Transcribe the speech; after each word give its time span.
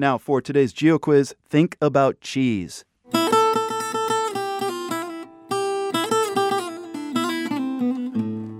Now, 0.00 0.16
for 0.16 0.40
today's 0.40 0.72
Geo 0.72 0.98
quiz, 0.98 1.34
think 1.46 1.76
about 1.78 2.22
cheese. 2.22 2.86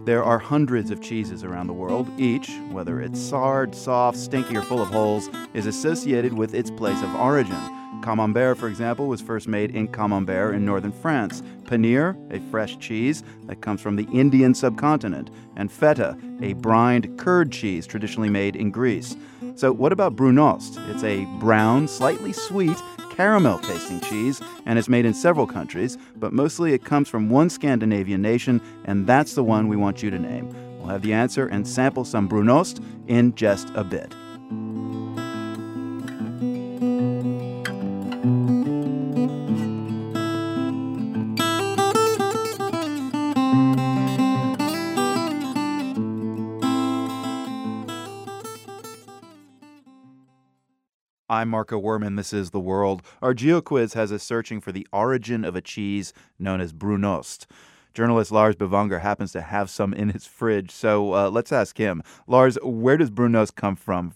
There 0.04 0.22
are 0.22 0.38
hundreds 0.38 0.90
of 0.90 1.00
cheeses 1.00 1.42
around 1.42 1.68
the 1.68 1.72
world. 1.72 2.10
Each, 2.20 2.50
whether 2.70 3.00
it's 3.00 3.18
sard, 3.18 3.74
soft, 3.74 4.18
stinky, 4.18 4.54
or 4.54 4.60
full 4.60 4.82
of 4.82 4.88
holes, 4.88 5.30
is 5.54 5.64
associated 5.64 6.34
with 6.34 6.52
its 6.52 6.70
place 6.70 7.02
of 7.02 7.14
origin. 7.14 7.56
Camembert, 8.00 8.56
for 8.56 8.68
example, 8.68 9.08
was 9.08 9.20
first 9.20 9.48
made 9.48 9.74
in 9.74 9.88
Camembert 9.88 10.54
in 10.54 10.64
northern 10.64 10.92
France. 10.92 11.42
Paneer, 11.64 12.16
a 12.32 12.40
fresh 12.50 12.78
cheese 12.78 13.22
that 13.46 13.60
comes 13.60 13.80
from 13.80 13.96
the 13.96 14.08
Indian 14.12 14.54
subcontinent. 14.54 15.30
And 15.56 15.70
feta, 15.70 16.16
a 16.40 16.54
brined 16.54 17.18
curd 17.18 17.52
cheese 17.52 17.86
traditionally 17.86 18.30
made 18.30 18.56
in 18.56 18.70
Greece. 18.70 19.16
So, 19.54 19.72
what 19.72 19.92
about 19.92 20.16
Brunost? 20.16 20.78
It's 20.90 21.04
a 21.04 21.26
brown, 21.38 21.86
slightly 21.86 22.32
sweet, 22.32 22.76
caramel 23.10 23.58
tasting 23.58 24.00
cheese 24.00 24.40
and 24.64 24.78
is 24.78 24.88
made 24.88 25.04
in 25.04 25.12
several 25.12 25.46
countries, 25.46 25.98
but 26.16 26.32
mostly 26.32 26.72
it 26.72 26.84
comes 26.84 27.08
from 27.08 27.28
one 27.28 27.50
Scandinavian 27.50 28.22
nation, 28.22 28.60
and 28.86 29.06
that's 29.06 29.34
the 29.34 29.44
one 29.44 29.68
we 29.68 29.76
want 29.76 30.02
you 30.02 30.10
to 30.10 30.18
name. 30.18 30.48
We'll 30.78 30.88
have 30.88 31.02
the 31.02 31.12
answer 31.12 31.46
and 31.46 31.68
sample 31.68 32.06
some 32.06 32.28
Brunost 32.28 32.82
in 33.08 33.34
just 33.34 33.68
a 33.74 33.84
bit. 33.84 34.14
I'm 51.30 51.48
Marco 51.48 51.80
Werman. 51.80 52.16
This 52.16 52.32
is 52.32 52.50
The 52.50 52.58
World. 52.58 53.02
Our 53.22 53.34
GeoQuiz 53.34 53.94
has 53.94 54.10
us 54.10 54.24
searching 54.24 54.60
for 54.60 54.72
the 54.72 54.84
origin 54.92 55.44
of 55.44 55.54
a 55.54 55.60
cheese 55.60 56.12
known 56.40 56.60
as 56.60 56.72
Brunost. 56.72 57.46
Journalist 57.94 58.32
Lars 58.32 58.56
Bevanger 58.56 59.00
happens 59.00 59.30
to 59.30 59.40
have 59.40 59.70
some 59.70 59.94
in 59.94 60.08
his 60.08 60.26
fridge, 60.26 60.72
so 60.72 61.14
uh, 61.14 61.30
let's 61.30 61.52
ask 61.52 61.78
him. 61.78 62.02
Lars, 62.26 62.58
where 62.64 62.96
does 62.96 63.12
Brunost 63.12 63.54
come 63.54 63.76
from? 63.76 64.14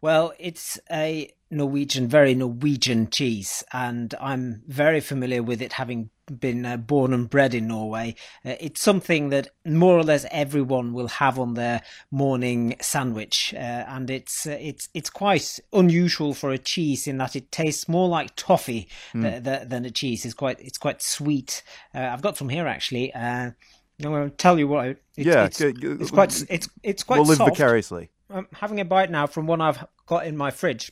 Well, 0.00 0.34
it's 0.38 0.78
a 0.88 1.32
Norwegian, 1.50 2.06
very 2.06 2.32
Norwegian 2.32 3.10
cheese, 3.10 3.64
and 3.72 4.14
I'm 4.20 4.62
very 4.68 5.00
familiar 5.00 5.42
with 5.42 5.60
it 5.60 5.72
having 5.72 6.10
been 6.40 6.64
uh, 6.64 6.76
born 6.76 7.12
and 7.12 7.28
bred 7.28 7.54
in 7.54 7.68
Norway. 7.68 8.14
Uh, 8.44 8.54
it's 8.60 8.80
something 8.80 9.28
that 9.30 9.48
more 9.64 9.98
or 9.98 10.02
less 10.02 10.26
everyone 10.30 10.92
will 10.92 11.08
have 11.08 11.38
on 11.38 11.54
their 11.54 11.82
morning 12.10 12.76
sandwich, 12.80 13.54
uh, 13.54 13.58
and 13.88 14.10
it's 14.10 14.46
uh, 14.46 14.56
it's 14.60 14.88
it's 14.94 15.10
quite 15.10 15.58
unusual 15.72 16.34
for 16.34 16.50
a 16.50 16.58
cheese 16.58 17.06
in 17.06 17.18
that 17.18 17.36
it 17.36 17.50
tastes 17.52 17.88
more 17.88 18.08
like 18.08 18.34
toffee 18.36 18.88
mm. 19.14 19.44
th- 19.44 19.68
than 19.68 19.84
a 19.84 19.90
cheese. 19.90 20.24
It's 20.24 20.34
quite 20.34 20.60
it's 20.60 20.78
quite 20.78 21.02
sweet. 21.02 21.62
Uh, 21.94 22.00
I've 22.00 22.22
got 22.22 22.36
some 22.36 22.48
here 22.48 22.66
actually. 22.66 23.12
Uh, 23.14 23.50
I'm 24.04 24.10
going 24.10 24.30
to 24.30 24.36
tell 24.36 24.58
you 24.58 24.68
what. 24.68 24.86
It, 24.86 25.02
yeah, 25.16 25.44
it's, 25.44 25.60
it's, 25.60 26.10
quite 26.10 26.44
it's 26.48 26.68
it's 26.82 27.02
quite. 27.02 27.18
We'll 27.18 27.26
live 27.26 27.38
soft. 27.38 27.50
vicariously. 27.50 28.10
I'm 28.30 28.48
having 28.54 28.80
a 28.80 28.84
bite 28.84 29.10
now 29.10 29.26
from 29.26 29.46
one 29.46 29.60
I've 29.60 29.84
got 30.06 30.26
in 30.26 30.36
my 30.36 30.50
fridge. 30.50 30.90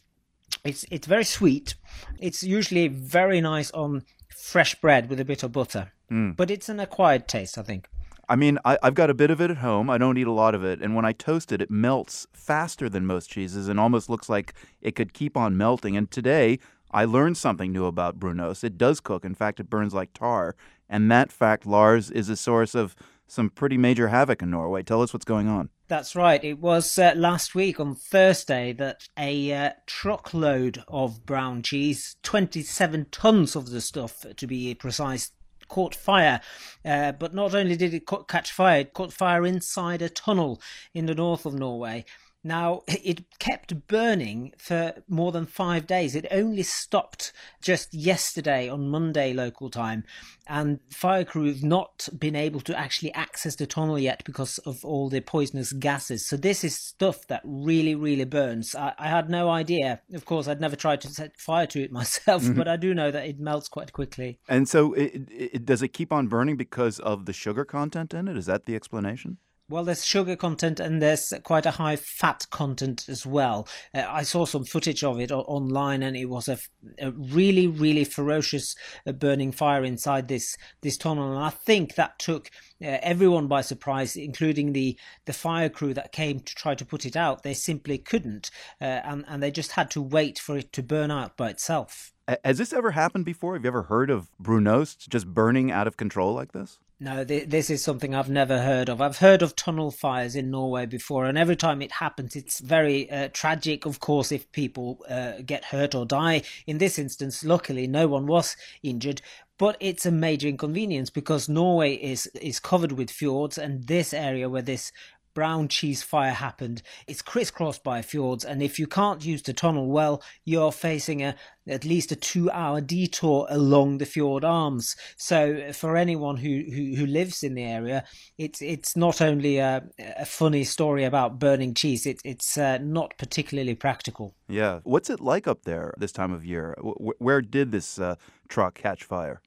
It's 0.64 0.84
it's 0.90 1.06
very 1.06 1.24
sweet. 1.24 1.74
It's 2.18 2.42
usually 2.42 2.88
very 2.88 3.40
nice 3.40 3.70
on 3.72 4.02
fresh 4.28 4.74
bread 4.80 5.08
with 5.08 5.20
a 5.20 5.24
bit 5.24 5.42
of 5.42 5.52
butter, 5.52 5.92
mm. 6.10 6.36
but 6.36 6.50
it's 6.50 6.68
an 6.68 6.80
acquired 6.80 7.28
taste, 7.28 7.58
I 7.58 7.62
think. 7.62 7.88
I 8.28 8.36
mean, 8.36 8.60
I, 8.64 8.78
have 8.82 8.94
got 8.94 9.10
a 9.10 9.14
bit 9.14 9.32
of 9.32 9.40
it 9.40 9.50
at 9.50 9.56
home. 9.56 9.90
I 9.90 9.98
don't 9.98 10.16
eat 10.16 10.28
a 10.28 10.32
lot 10.32 10.54
of 10.54 10.64
it, 10.64 10.80
and 10.80 10.94
when 10.94 11.04
I 11.04 11.10
toast 11.12 11.50
it, 11.50 11.60
it 11.60 11.70
melts 11.70 12.28
faster 12.32 12.88
than 12.88 13.04
most 13.04 13.28
cheeses, 13.28 13.68
and 13.68 13.80
almost 13.80 14.08
looks 14.08 14.28
like 14.28 14.54
it 14.80 14.94
could 14.94 15.12
keep 15.12 15.36
on 15.36 15.56
melting. 15.56 15.96
And 15.96 16.08
today, 16.08 16.60
I 16.92 17.06
learned 17.06 17.36
something 17.36 17.72
new 17.72 17.86
about 17.86 18.20
Brunost. 18.20 18.62
It 18.62 18.78
does 18.78 19.00
cook. 19.00 19.24
In 19.24 19.34
fact, 19.34 19.58
it 19.58 19.68
burns 19.68 19.94
like 19.94 20.12
tar, 20.12 20.54
and 20.88 21.10
that 21.10 21.32
fact, 21.32 21.66
Lars, 21.66 22.10
is 22.10 22.28
a 22.28 22.36
source 22.36 22.74
of 22.76 22.94
some 23.26 23.50
pretty 23.50 23.76
major 23.76 24.08
havoc 24.08 24.42
in 24.42 24.50
Norway. 24.50 24.84
Tell 24.84 25.02
us 25.02 25.12
what's 25.12 25.24
going 25.24 25.48
on. 25.48 25.70
That's 25.90 26.14
right. 26.14 26.42
It 26.44 26.60
was 26.60 26.96
uh, 27.00 27.14
last 27.16 27.56
week 27.56 27.80
on 27.80 27.96
Thursday 27.96 28.72
that 28.74 29.08
a 29.18 29.52
uh, 29.52 29.70
truckload 29.86 30.84
of 30.86 31.26
brown 31.26 31.62
cheese, 31.62 32.14
27 32.22 33.06
tons 33.10 33.56
of 33.56 33.70
the 33.70 33.80
stuff 33.80 34.24
to 34.36 34.46
be 34.46 34.72
precise, 34.76 35.32
caught 35.66 35.96
fire. 35.96 36.42
Uh, 36.84 37.10
but 37.10 37.34
not 37.34 37.56
only 37.56 37.74
did 37.74 37.92
it 37.92 38.04
catch 38.28 38.52
fire, 38.52 38.82
it 38.82 38.94
caught 38.94 39.12
fire 39.12 39.44
inside 39.44 40.00
a 40.00 40.08
tunnel 40.08 40.62
in 40.94 41.06
the 41.06 41.14
north 41.16 41.44
of 41.44 41.54
Norway. 41.54 42.04
Now, 42.42 42.82
it 42.88 43.38
kept 43.38 43.86
burning 43.86 44.52
for 44.58 44.94
more 45.08 45.32
than 45.32 45.46
five 45.46 45.86
days. 45.86 46.14
It 46.14 46.26
only 46.30 46.62
stopped 46.62 47.32
just 47.62 47.92
yesterday 47.92 48.68
on 48.68 48.88
Monday 48.88 49.32
local 49.32 49.70
time, 49.70 50.04
and 50.46 50.80
fire 50.90 51.24
crew 51.24 51.46
have 51.46 51.62
not 51.62 52.08
been 52.18 52.36
able 52.36 52.60
to 52.60 52.78
actually 52.78 53.12
access 53.12 53.56
the 53.56 53.66
tunnel 53.66 53.98
yet 53.98 54.22
because 54.24 54.58
of 54.58 54.84
all 54.84 55.08
the 55.08 55.20
poisonous 55.20 55.72
gases. 55.72 56.26
So, 56.26 56.36
this 56.36 56.64
is 56.64 56.76
stuff 56.76 57.26
that 57.28 57.42
really, 57.44 57.94
really 57.94 58.24
burns. 58.24 58.74
I, 58.74 58.94
I 58.98 59.08
had 59.08 59.28
no 59.28 59.50
idea. 59.50 60.00
Of 60.12 60.24
course, 60.24 60.48
I'd 60.48 60.60
never 60.60 60.76
tried 60.76 61.00
to 61.02 61.08
set 61.08 61.38
fire 61.38 61.66
to 61.68 61.82
it 61.82 61.92
myself, 62.00 62.42
mm-hmm. 62.42 62.54
but 62.54 62.68
I 62.68 62.76
do 62.76 62.94
know 62.94 63.10
that 63.10 63.26
it 63.26 63.38
melts 63.38 63.68
quite 63.68 63.92
quickly. 63.92 64.38
And 64.48 64.68
so, 64.68 64.94
it, 64.94 65.28
it, 65.30 65.66
does 65.66 65.82
it 65.82 65.88
keep 65.88 66.12
on 66.12 66.28
burning 66.28 66.56
because 66.56 66.98
of 66.98 67.26
the 67.26 67.32
sugar 67.32 67.64
content 67.64 68.14
in 68.14 68.28
it? 68.28 68.36
Is 68.36 68.46
that 68.46 68.66
the 68.66 68.74
explanation? 68.74 69.38
Well, 69.70 69.84
there's 69.84 70.04
sugar 70.04 70.34
content 70.34 70.80
and 70.80 71.00
there's 71.00 71.32
quite 71.44 71.64
a 71.64 71.70
high 71.70 71.94
fat 71.94 72.44
content 72.50 73.08
as 73.08 73.24
well. 73.24 73.68
Uh, 73.94 74.04
I 74.04 74.24
saw 74.24 74.44
some 74.44 74.64
footage 74.64 75.04
of 75.04 75.20
it 75.20 75.30
online, 75.30 76.02
and 76.02 76.16
it 76.16 76.24
was 76.24 76.48
a, 76.48 76.58
a 76.98 77.12
really, 77.12 77.68
really 77.68 78.02
ferocious 78.02 78.74
uh, 79.06 79.12
burning 79.12 79.52
fire 79.52 79.84
inside 79.84 80.26
this 80.26 80.56
this 80.80 80.96
tunnel. 80.96 81.30
And 81.30 81.44
I 81.44 81.50
think 81.50 81.94
that 81.94 82.18
took 82.18 82.50
uh, 82.82 82.98
everyone 83.00 83.46
by 83.46 83.60
surprise, 83.60 84.16
including 84.16 84.72
the 84.72 84.98
the 85.26 85.32
fire 85.32 85.68
crew 85.68 85.94
that 85.94 86.10
came 86.10 86.40
to 86.40 86.54
try 86.56 86.74
to 86.74 86.84
put 86.84 87.06
it 87.06 87.14
out. 87.14 87.44
They 87.44 87.54
simply 87.54 87.96
couldn't, 87.96 88.50
uh, 88.80 88.84
and 89.04 89.24
and 89.28 89.40
they 89.40 89.52
just 89.52 89.72
had 89.72 89.88
to 89.92 90.02
wait 90.02 90.40
for 90.40 90.58
it 90.58 90.72
to 90.72 90.82
burn 90.82 91.12
out 91.12 91.36
by 91.36 91.48
itself. 91.48 92.12
Has 92.44 92.58
this 92.58 92.72
ever 92.72 92.90
happened 92.90 93.24
before? 93.24 93.54
Have 93.54 93.62
you 93.62 93.68
ever 93.68 93.84
heard 93.84 94.10
of 94.10 94.30
Brunost 94.42 95.08
just 95.08 95.28
burning 95.28 95.70
out 95.70 95.86
of 95.86 95.96
control 95.96 96.34
like 96.34 96.50
this? 96.50 96.80
No, 97.02 97.24
th- 97.24 97.48
this 97.48 97.70
is 97.70 97.82
something 97.82 98.14
I've 98.14 98.28
never 98.28 98.60
heard 98.60 98.90
of. 98.90 99.00
I've 99.00 99.16
heard 99.16 99.40
of 99.40 99.56
tunnel 99.56 99.90
fires 99.90 100.36
in 100.36 100.50
Norway 100.50 100.84
before, 100.84 101.24
and 101.24 101.38
every 101.38 101.56
time 101.56 101.80
it 101.80 101.92
happens, 101.92 102.36
it's 102.36 102.60
very 102.60 103.10
uh, 103.10 103.30
tragic, 103.32 103.86
of 103.86 104.00
course, 104.00 104.30
if 104.30 104.52
people 104.52 105.02
uh, 105.08 105.40
get 105.46 105.64
hurt 105.64 105.94
or 105.94 106.04
die. 106.04 106.42
In 106.66 106.76
this 106.76 106.98
instance, 106.98 107.42
luckily, 107.42 107.86
no 107.86 108.06
one 108.06 108.26
was 108.26 108.54
injured, 108.82 109.22
but 109.56 109.78
it's 109.80 110.04
a 110.04 110.10
major 110.10 110.46
inconvenience 110.46 111.08
because 111.08 111.48
Norway 111.48 111.94
is 111.94 112.26
is 112.34 112.60
covered 112.60 112.92
with 112.92 113.10
fjords, 113.10 113.56
and 113.56 113.86
this 113.86 114.12
area 114.12 114.50
where 114.50 114.60
this 114.60 114.92
brown 115.32 115.68
cheese 115.68 116.02
fire 116.02 116.32
happened. 116.32 116.82
It's 117.06 117.22
crisscrossed 117.22 117.82
by 117.82 118.02
fjords, 118.02 118.44
and 118.44 118.62
if 118.62 118.78
you 118.78 118.86
can't 118.86 119.24
use 119.24 119.40
the 119.40 119.54
tunnel 119.54 119.86
well, 119.86 120.22
you're 120.44 120.72
facing 120.72 121.22
a 121.22 121.34
at 121.70 121.84
least 121.84 122.12
a 122.12 122.16
two-hour 122.16 122.80
detour 122.80 123.46
along 123.48 123.98
the 123.98 124.06
fjord 124.06 124.44
arms. 124.44 124.96
So 125.16 125.72
for 125.72 125.96
anyone 125.96 126.36
who, 126.36 126.64
who, 126.70 126.96
who 126.96 127.06
lives 127.06 127.42
in 127.42 127.54
the 127.54 127.62
area, 127.62 128.04
it's 128.38 128.60
it's 128.60 128.96
not 128.96 129.20
only 129.20 129.58
a, 129.58 129.82
a 129.98 130.26
funny 130.26 130.64
story 130.64 131.04
about 131.04 131.38
burning 131.38 131.74
cheese; 131.74 132.06
it, 132.06 132.20
it's 132.24 132.58
uh, 132.58 132.78
not 132.78 133.16
particularly 133.18 133.74
practical. 133.74 134.34
Yeah, 134.48 134.80
what's 134.82 135.10
it 135.10 135.20
like 135.20 135.46
up 135.46 135.62
there 135.62 135.94
this 135.96 136.12
time 136.12 136.32
of 136.32 136.44
year? 136.44 136.76
Where 136.80 137.40
did 137.40 137.70
this 137.70 137.98
uh, 137.98 138.16
truck 138.48 138.74
catch 138.74 139.04
fire? 139.04 139.40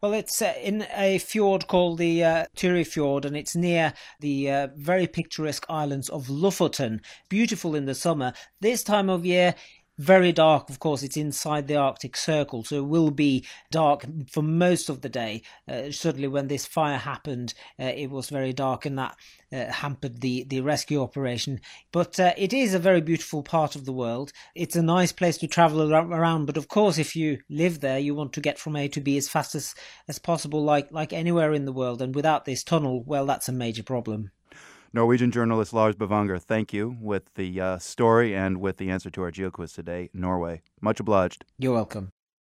Well, 0.00 0.12
it's 0.12 0.40
uh, 0.40 0.54
in 0.62 0.86
a 0.96 1.18
fjord 1.18 1.66
called 1.66 1.98
the 1.98 2.24
uh, 2.24 2.46
Fjord, 2.54 3.24
and 3.24 3.36
it's 3.36 3.56
near 3.56 3.92
the 4.20 4.50
uh, 4.50 4.68
very 4.76 5.06
picturesque 5.06 5.66
islands 5.68 6.08
of 6.08 6.28
Lofoten. 6.28 7.00
Beautiful 7.28 7.74
in 7.74 7.86
the 7.86 7.94
summer. 7.94 8.32
This 8.60 8.82
time 8.82 9.10
of 9.10 9.26
year, 9.26 9.54
very 9.98 10.30
dark, 10.30 10.70
of 10.70 10.78
course, 10.78 11.02
it's 11.02 11.16
inside 11.16 11.66
the 11.66 11.76
Arctic 11.76 12.16
Circle, 12.16 12.62
so 12.64 12.76
it 12.76 12.86
will 12.86 13.10
be 13.10 13.44
dark 13.70 14.04
for 14.30 14.42
most 14.42 14.88
of 14.88 15.00
the 15.00 15.08
day. 15.08 15.42
Uh, 15.68 15.90
certainly, 15.90 16.28
when 16.28 16.46
this 16.46 16.66
fire 16.66 16.98
happened, 16.98 17.52
uh, 17.80 17.84
it 17.84 18.08
was 18.08 18.30
very 18.30 18.52
dark, 18.52 18.86
and 18.86 18.96
that 18.96 19.16
uh, 19.52 19.66
hampered 19.72 20.20
the, 20.20 20.44
the 20.44 20.60
rescue 20.60 21.02
operation. 21.02 21.60
But 21.92 22.20
uh, 22.20 22.32
it 22.36 22.52
is 22.52 22.74
a 22.74 22.78
very 22.78 23.00
beautiful 23.00 23.42
part 23.42 23.74
of 23.74 23.84
the 23.84 23.92
world. 23.92 24.32
It's 24.54 24.76
a 24.76 24.82
nice 24.82 25.10
place 25.10 25.36
to 25.38 25.48
travel 25.48 25.92
around, 25.92 26.46
but 26.46 26.56
of 26.56 26.68
course, 26.68 26.98
if 26.98 27.16
you 27.16 27.38
live 27.50 27.80
there, 27.80 27.98
you 27.98 28.14
want 28.14 28.32
to 28.34 28.40
get 28.40 28.58
from 28.58 28.76
A 28.76 28.86
to 28.88 29.00
B 29.00 29.16
as 29.16 29.28
fast 29.28 29.54
as, 29.56 29.74
as 30.06 30.18
possible, 30.18 30.62
like, 30.62 30.92
like 30.92 31.12
anywhere 31.12 31.52
in 31.52 31.64
the 31.64 31.72
world. 31.72 32.00
And 32.00 32.14
without 32.14 32.44
this 32.44 32.62
tunnel, 32.62 33.02
well, 33.04 33.26
that's 33.26 33.48
a 33.48 33.52
major 33.52 33.82
problem. 33.82 34.30
Norwegian 34.92 35.30
journalist 35.30 35.72
Lars 35.72 35.96
Bevanger, 35.96 36.40
thank 36.40 36.72
you 36.72 36.96
with 37.00 37.34
the 37.34 37.60
uh, 37.60 37.78
story 37.78 38.34
and 38.34 38.58
with 38.58 38.78
the 38.78 38.90
answer 38.90 39.10
to 39.10 39.22
our 39.22 39.30
GeoQuiz 39.30 39.74
today, 39.74 40.08
Norway. 40.14 40.62
Much 40.80 40.98
obliged. 40.98 41.44
You're 41.58 41.74
welcome. 41.74 42.10